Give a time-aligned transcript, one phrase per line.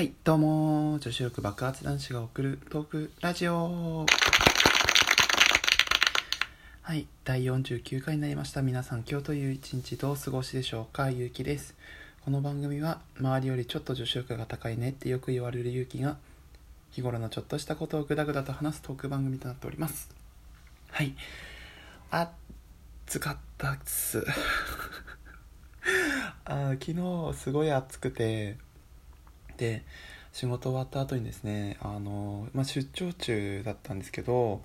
[0.00, 4.06] はい、どうも、女子力爆発男子が送るトークラジオ。
[6.80, 8.62] はい、第49回になりました。
[8.62, 11.74] 皆さん、今日という一日どう過ごしでしょうかゆうきです。
[12.24, 16.16] この番組は、周りよりちょっと女子力が高いねってよく言われるゆうきが、
[16.92, 20.08] 日頃のちょっとしたことをぐだぐだと話すトーク番組となっております。
[20.92, 21.14] はい、
[22.10, 24.24] 暑かったっす。
[26.46, 28.56] あ昨日すごい暑くて
[29.60, 29.84] で
[30.32, 34.62] 仕事終わった後にですねあの、まあ、出張中だったんですけど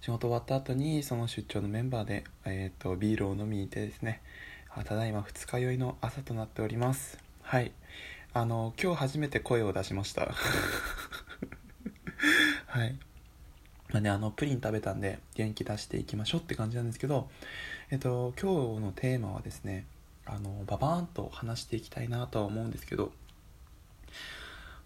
[0.00, 4.22] 仕事終わった後にその出張のメンバーで、えー、とビールを飲みに行ってですね
[4.84, 7.18] ただいま二日酔いの朝となっております。
[7.42, 7.72] はい。
[8.32, 10.28] あの今日初めて声を出しました。
[12.66, 12.96] はい。
[13.92, 17.28] まあね、あのプリン食べたんで元気出していきましょうって感じなんですけど、
[17.90, 19.86] えっと、今日のテーマはですね
[20.24, 23.10] あのババーンと話していきたいなとは思うんですけど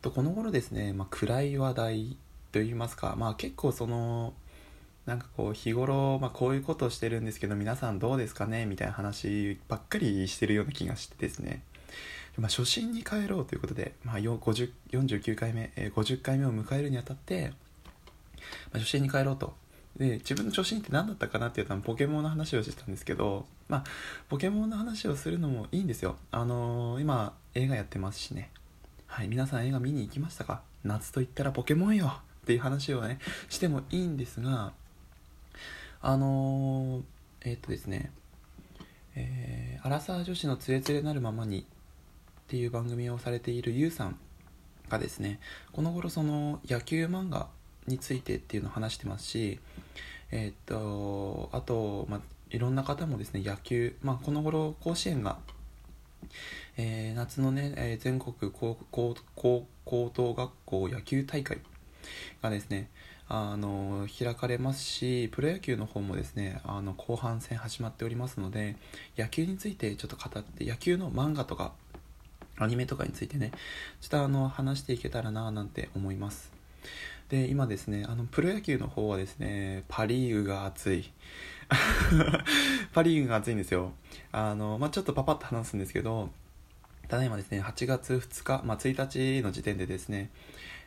[0.05, 2.17] とこの頃ですね、まあ、暗い話題
[2.53, 4.35] といいますか、まあ、結構その
[5.07, 11.63] なんかこう日頃、まあ、こういうことをしてるんですけど皆さんどうですかねみたいな話ばっかりしてるような気がしてですね。
[12.37, 17.53] まあ、初心に帰ろうということで、まあ、50 49回目、えー、50回目を迎えるにあたって、
[18.73, 19.55] まあ、初心に帰ろうと。
[19.97, 23.85] で自分の初心って何だったかなっていうとポケモンの話をしてたんですけどまあ
[24.29, 26.17] ポケモンの話をするのもいいんですよ。
[26.31, 28.51] あのー、今映画やってますしね。
[29.15, 30.63] はい皆さん映画見に行きましたか？
[30.83, 32.15] 夏と言ったらポケモンよ。
[32.43, 34.73] っていう話をねしてもいいんですが
[36.03, 37.03] あのー、
[37.43, 38.11] えー、っとですね
[39.15, 41.65] えー、アラサー女子のつれつれなるままにっ
[42.49, 44.19] ていう番組をされているゆうさん
[44.89, 45.39] がですね
[45.71, 47.47] この頃その野球漫画
[47.87, 49.61] についてっていうのを話してますし
[50.33, 55.39] えー、っとあと、まあ、いろんな方もですね野球、まあ、この頃甲子園が、
[56.77, 61.59] えー、夏のね、えー、全国高高高高等学校野球大会
[62.43, 62.91] がですね
[63.29, 68.77] あの開かれますしプロ野球の方もですねあの後半戦始まっておりますので
[69.17, 71.73] 野球についてちょっと語って野球の漫画とか
[72.59, 73.51] アニメとかについてね
[74.01, 76.53] ちょっとあの話していけたらななんて思います。
[77.31, 81.11] で今ですねあのプロ野球の方はですねパ・リーグが熱い。
[82.93, 83.93] パ・リーグが熱いんですよ。
[84.33, 86.31] あの、まあ、ちょっとパパッと話すんですけど
[87.09, 90.31] ただいまですね8月2日、まあ、1日の時点でですね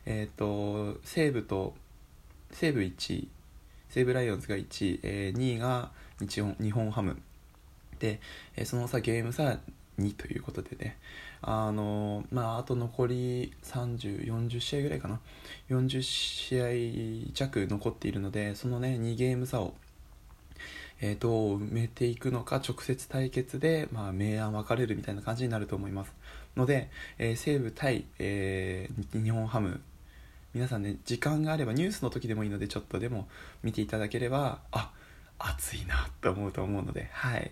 [0.06, 1.76] えっ、ー、と西武と
[2.52, 3.28] 西武1位
[3.90, 4.62] 西武ライオンズが1
[4.96, 7.22] 位、えー、2位が日本日本ハム。
[8.00, 8.20] で、
[8.56, 9.59] えー、その差ゲーム差
[9.98, 10.98] 2ということでね
[11.42, 15.20] あのまああと残り3040試合ぐらいかな。
[15.70, 16.62] 40試
[17.28, 19.74] 合弱残っているのでそのね2ゲーム差を、
[21.02, 26.13] えー、どう埋めていくのか直接対決で、まあ、明暗分かれるみたいな感じになると思います。
[26.56, 29.81] ので、えー、西武対、えー、日本ハム。
[30.53, 33.28] 皆さんね時間があればニュースの時でもいいのでちょっとでも
[33.62, 34.91] 見ていただければあ
[35.38, 37.52] 熱いなと思うと思うのではい。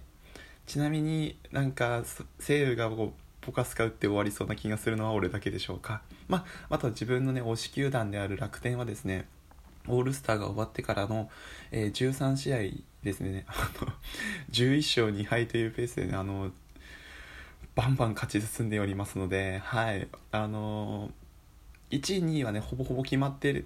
[0.65, 2.03] ちなみになんか
[2.39, 6.01] 西武がこうポカスカ打って終わりそうな気がするのは俺だけでしょうか。
[6.27, 9.27] まああと自分のね推し球団である楽天はですね
[9.87, 11.29] オールスターが終わってからの、
[11.71, 12.57] えー、13試合
[13.03, 13.45] ですね。
[13.49, 13.91] あの
[14.51, 16.51] 11勝2敗というペースでねあの
[17.75, 20.07] バンバン勝ち進んでおりますのではい。
[20.31, 23.65] あのー、1位2位はねほぼほぼ決まって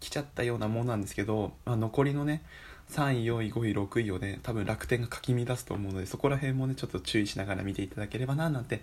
[0.00, 2.42] きちゃったようなもんなんですけど、まあ、残りのね
[2.90, 8.80] 3位4位5位6位をね多分楽天がかき乱すと思うのでそこら辺もねちょっと注意しながら見ていただければななんて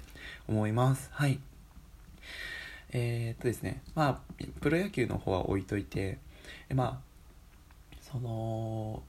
[0.47, 1.09] 思います。
[1.11, 1.39] はい。
[2.91, 3.81] えー、っとですね。
[3.95, 6.19] まあプロ野球の方は置いといて
[6.73, 9.03] まあその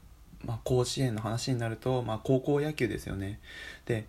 [0.44, 3.40] まあ、甲子園の話になると、まあ、高校野球ですよね。
[3.86, 4.06] で、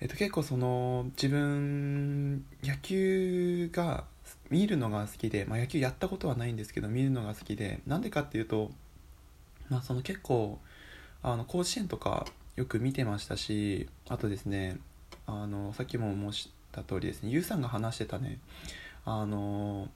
[0.00, 4.04] えっと、結構その自分野球が
[4.48, 8.70] 見るのが好きで、まあ、野球やったことはないんですけど見るのが好きでなんでかっていうと
[9.68, 10.58] まあ、その結構
[11.22, 12.26] あの甲子園とか
[12.56, 14.78] よく見てましたしあとですね
[15.26, 18.38] あのさっきも申した通りですね YOU さんが話してたね
[19.04, 19.88] あの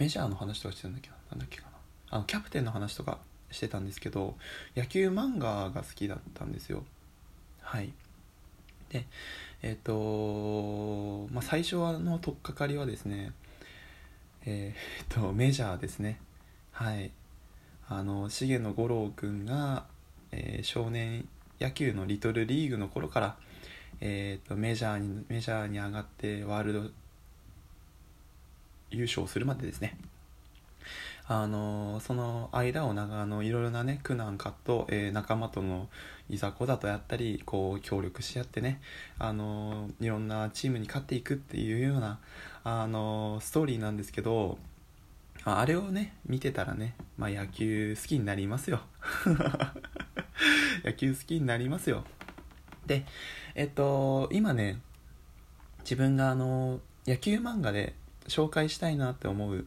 [0.00, 1.16] メジャーの話とかしてたんだっけな？
[1.32, 1.78] なんだっけかな？
[2.08, 3.18] あのキャプテンの話とか
[3.50, 4.34] してたんですけど
[4.74, 6.84] 野球漫画が好きだったんですよ。
[7.60, 7.92] はい。
[8.88, 9.04] で
[9.62, 13.32] えっ、ー、と、まあ、最初の取っかかりはですね
[14.46, 14.74] え
[15.04, 16.18] っ、ー、とメジャーですね。
[16.72, 17.10] はい。
[17.88, 19.84] あの重野五郎君が、
[20.32, 21.28] えー、少年
[21.60, 23.36] 野球のリトルリーグの頃から、
[24.00, 26.90] えーと、メジャーにメジャーに上がってワールド
[28.90, 29.96] 優勝するまでですね。
[31.32, 35.88] あのその間を長のいろいろなね苦難かと、えー、仲間との
[36.28, 38.80] いざこざとやったりこう協力し合ってね
[39.16, 42.18] あのいろんなチームに勝っていくっていうような
[42.64, 44.58] あのストーリーなんですけど
[45.44, 48.80] あれをね見てたらね、まあ、野球好きになりますよ。
[50.84, 52.04] 野球好きになりますよ。
[52.86, 53.06] で
[53.54, 54.80] えっと今ね
[55.80, 57.94] 自分があの野球漫画で
[58.28, 59.66] 紹介したいなって思う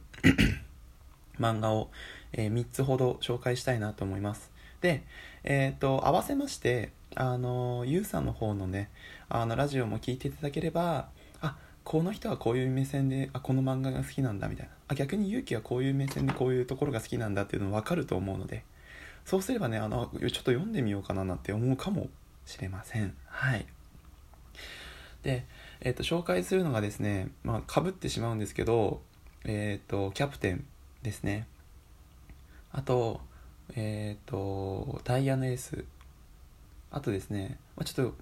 [1.40, 1.90] 漫画を、
[2.32, 4.52] えー、3つほど紹介したいなと思います。
[4.82, 5.04] で、
[5.44, 8.90] えっ、ー、と、合わせまして、あの、ゆうさんの方のね、
[9.30, 11.10] あの、ラジオも聞いていただければ、
[11.42, 14.74] あ、この人はこういう目線で、あ、この漫画が好きなんだみたいな。
[14.90, 18.64] あ、逆に勇気はこういう目線でこういうところが好きなんだっていうの分かると思うので、
[19.26, 22.10] そうすればね、あの、ちょっと読んでみようかななんて思うかも
[22.46, 23.16] しれません。
[23.26, 23.66] はい。
[25.24, 25.46] で、
[25.84, 29.02] えっ、と、紹介するのがですね、まあ、かぶってしまうんですけど、
[29.44, 30.66] えっ、と、キャプテン
[31.04, 31.48] ですね。
[32.72, 33.22] あと
[33.76, 35.86] えっ、とダイヤのエース。
[36.92, 38.16] あとですね、まあ、ちょっと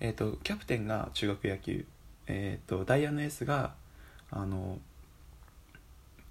[0.00, 1.84] えっ、とキャプテンが中学野球。
[2.26, 3.74] えっ、とダイヤのエースが
[4.30, 4.78] あの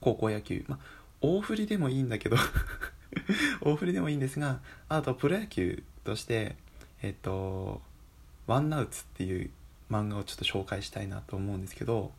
[0.01, 0.65] 高校野球。
[0.67, 0.79] まあ
[1.21, 2.37] 大振りでもいいんだけど
[3.61, 6.55] 大振りでもいいんですがあとプロ野球として
[7.01, 7.81] えっ、と
[8.45, 9.49] 「ワンナウツ」っていう
[9.91, 12.11] 漫画をちょっと紹介したいなと思うんですけど、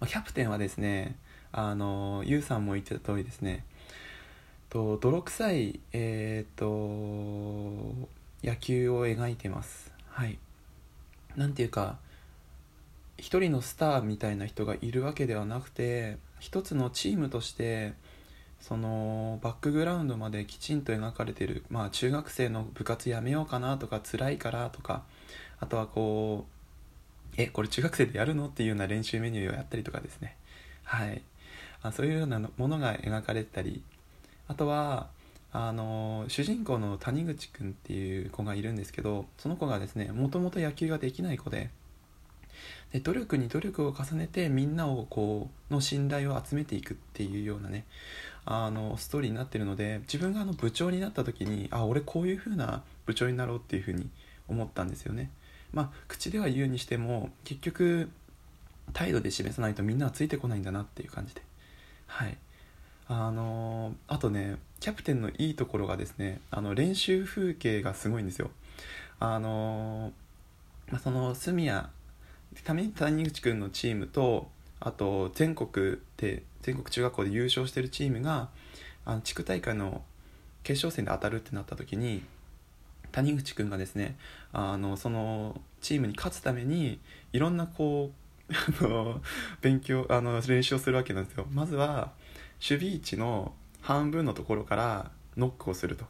[0.00, 1.16] ま、キャプテンはですね
[1.52, 3.64] あのゆうさんも言ってた通りですね
[4.70, 8.08] と泥臭いえっ、ー、と
[8.44, 9.92] 野球を描いてます。
[10.10, 10.38] はい。
[11.36, 11.98] なんていうか
[13.16, 17.94] 一人のスターみたいな人がいるわけではなくて一つのチームとして
[18.60, 21.64] そのバックグラウンドまできちんと描かれてる。
[21.70, 25.04] まあ中学生の部活やめようかなとか辛いからとか
[25.60, 26.46] あとはこ
[27.36, 30.36] うえこれ中学生でやるのっていうような練習メニューをやったりとかですね。
[30.84, 31.22] はい。
[31.82, 33.82] あそういうようなものが描かれてたり
[34.48, 35.08] あとは
[35.52, 41.70] あの主人公の谷口くんっていう子がいるんですけどその子がですねもともと野球ができない子で
[42.92, 47.84] で努力に努力を重ねてみんなをこうの信頼を集めていくっていうようなね
[48.44, 54.08] あのストーリーになってるので自分があの部長になった時にあ俺こういう風な部長になろうっていう風に
[54.48, 55.30] 思ったんですよね。
[55.72, 58.10] まあ口では言うにしても結局
[58.92, 61.42] 態度で示さないとみんなはついてこないんだなっていう感じで。
[62.06, 62.36] はい。
[63.10, 68.50] あのー、あとねキャプテンのいいところがですねあの練習風景がすごいんですよ。
[69.18, 71.70] あのー、まあ、その住
[72.64, 74.48] 谷谷口くんのチームと
[74.80, 78.48] あと全国で全国中学校で優勝してるチームが
[79.04, 80.02] あの地区大会の
[80.62, 82.22] 決勝戦で当たるってなった時に
[83.12, 84.16] 谷口くんがですね
[84.52, 87.00] あのそのチームに勝つために
[87.32, 88.52] いろんなこう
[88.82, 89.20] あの
[89.60, 91.46] 勉強あの練習をするわけなんですよ。
[91.52, 92.12] まずは
[92.60, 93.52] 守備位置の
[93.82, 96.04] 半分のところからノックをすると。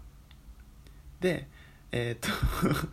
[1.21, 1.49] で
[1.91, 2.19] えー、っ
[2.81, 2.89] と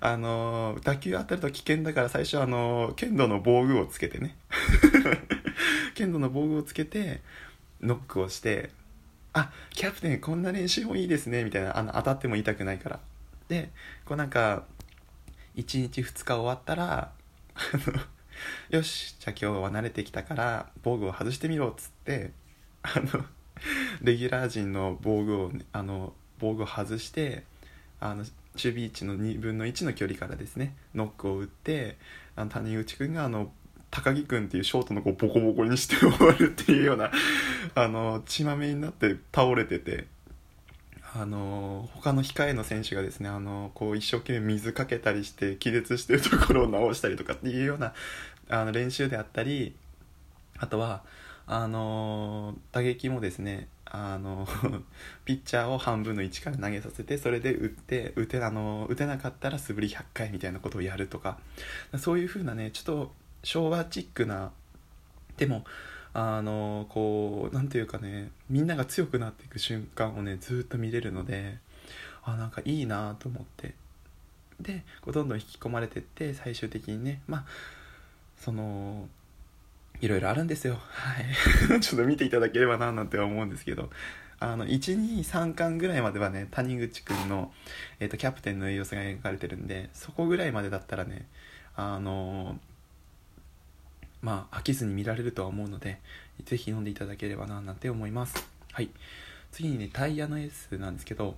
[0.00, 4.36] あの打球当たると危険だから最初あの剣道の防具をつけてね。
[5.94, 7.20] 剣道の防具をつけて
[7.80, 8.70] ノックをして
[9.34, 13.00] あキャプテンこんな練習もいいですねみたいなあの当たっても痛くないから。
[13.48, 13.70] で
[14.04, 14.64] こうなんか
[15.56, 17.12] 1日2日終わったら
[18.70, 22.32] よしじゃあ今日は慣れてきたから防具を外してみろっつって
[22.82, 23.24] あの
[24.00, 27.44] レギュラー陣の防具を、ね、あの防具を外して
[28.00, 31.96] あの守備位置の2分の1の距離からですねノックを打って
[32.34, 33.52] あの谷口君があの
[33.92, 37.12] 高木君っていうショートの子をボコボコにして終わるっていうような
[37.74, 40.06] あの血まめになって倒れてて
[41.14, 47.92] あの他の控えの選手がですねあのこう一生懸命水かけたりして気絶してるところを直したりとかっていうような
[48.48, 49.74] あの練習であったり
[50.58, 51.02] あとは
[51.46, 54.48] あの打撃もですねあの
[55.26, 61.38] ピッチャーを半分の1から投げさせてそれで打って打てあの打てなかったら素振り100回みたいなことをやるとか
[61.98, 64.52] そういう風なねちょっと昭和チックな。
[65.36, 65.64] でも
[66.14, 71.58] あのこう何ていうかねみんなが強くなっていく瞬間をねずっと見れるので
[72.22, 73.74] あなんかいいなと思って。
[74.60, 77.44] でこうどんどん引き込まれてって最終的にねまあ
[78.38, 79.08] その
[80.00, 80.78] いろいろあるんですよ。
[80.80, 81.26] はい。
[81.80, 83.90] ちょっと見ていただければななんて思うんですけど。
[84.40, 87.52] あの123巻ぐらいまではね谷口くんの、
[88.00, 91.28] えーと、キャプテンの様子が描かれてるんでそこぐらいまでだったらね
[91.76, 92.58] あの
[94.22, 96.00] まあ飽きずに見られるとは思うので
[96.44, 98.34] ぜひ読んでいただければななんて思います。
[98.72, 98.88] はい。
[99.50, 101.34] 次にねタイヤのエースなんですけど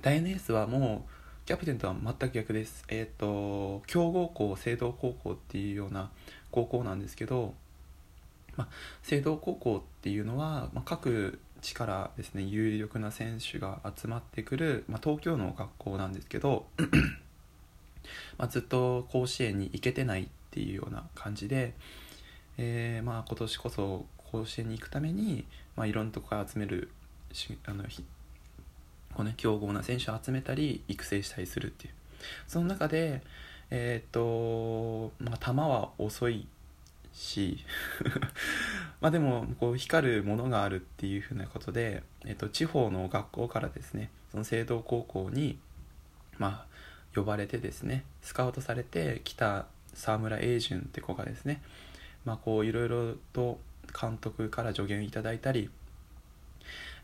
[0.00, 2.84] タイヤのエースはもうキャプテンとは全く逆です。
[2.88, 6.10] えっ、ー、と強豪校聖堂高校っていうような
[6.50, 7.54] 高校なんですけど
[8.58, 8.68] まあ、
[9.04, 16.66] 聖堂高校っていうのは、まあ、各地からですね有力な選手が集まってくる、まあ、東京の学校なんですけど
[18.36, 20.28] まずっと甲子園に行けてない
[20.58, 21.72] ていうような感じで、
[22.56, 25.44] えー、まあ今年こそ甲子園に行くために、
[25.76, 26.90] まあ、いろんなとこから集める
[27.64, 27.84] あの
[29.14, 31.92] こう、ね、強豪な選手を集めたり育成したりするっていう。
[32.48, 33.22] その中で
[33.70, 36.48] えっ、とまあ球は遅い
[37.12, 37.58] し
[39.00, 45.58] まあでもこう光るものがあるっていうふうなことで、えっと、地方の学校からですねその聖堂高校に
[46.38, 46.78] まあ
[47.14, 49.66] 呼ばれてですねスカウトされて来た
[49.98, 51.62] 沢村栄順って子がですね
[52.24, 53.58] まあこういろいろと
[54.00, 55.70] 監督から助言いただいたり、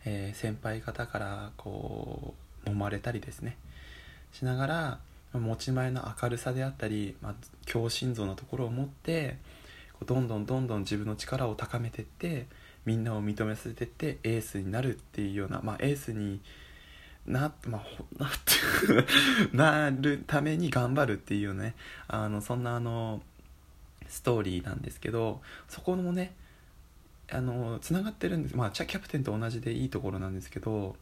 [0.04, 2.34] えー、先輩方からこ
[2.66, 3.56] う揉まれたりですね
[4.32, 4.98] しながら
[5.32, 7.34] 持ち前の明るさであったり、まあ、
[7.66, 9.36] 強心臓のところを持って
[10.06, 12.46] どんどんどんどん自分の力を高めてって
[12.84, 16.40] みんなを認めさせてってエースになるっていうような、まあ、エースに
[17.26, 17.84] な,、ま
[18.20, 18.30] あ、
[19.52, 21.74] ななるために頑張るっていうね
[22.06, 23.22] あのそんなあの
[24.08, 26.34] ストーリーなんですけどそこもね
[27.30, 30.96] あのつながってるんですまあキャプテンと同じでいいところなんですけど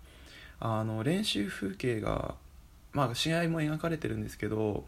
[0.60, 2.36] あの練習風景が
[2.92, 4.84] まあ試合も描かれてるんですけど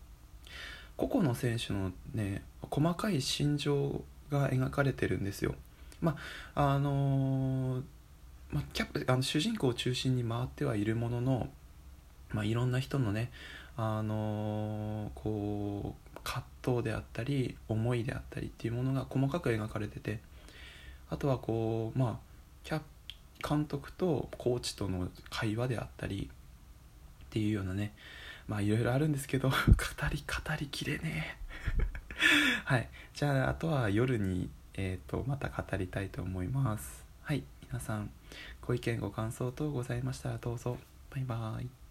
[0.96, 5.54] 個々の選手のね細かい心情が描かれてるんですよ。
[6.00, 6.16] ま
[6.54, 7.82] ああのー、
[8.50, 11.48] まあ、キャプあの主人公を中心に回ってはいるものの、
[12.30, 13.30] まあ、いろんな人のね、
[13.76, 20.20] あのー、こう葛藤であったり思いであったりっていうものが細かく描かれてて
[21.10, 22.16] あとはこうまあ
[22.64, 22.80] キャ
[23.46, 26.30] 監督とコーチとの会話であったり
[27.26, 27.92] っていうようなね
[28.48, 29.56] まあいろいろあるんですけど 語
[30.10, 31.46] り語りきれねえ。
[32.64, 32.88] はい。
[33.14, 37.05] じゃああとは夜にえ、ー、とまた語りたいと思います。
[37.68, 38.10] 皆さん
[38.60, 40.78] ご意見ご感想等ございましたらどうぞ。
[41.10, 41.85] バイバーイ。